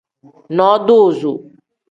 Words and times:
Nodoozo. 0.55 1.31